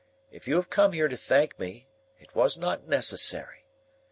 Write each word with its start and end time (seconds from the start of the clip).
If 0.31 0.47
you 0.47 0.55
have 0.55 0.71
come 0.71 0.93
here 0.93 1.07
to 1.07 1.15
thank 1.15 1.59
me, 1.59 1.85
it 2.19 2.33
was 2.33 2.57
not 2.57 2.87
necessary. 2.87 3.65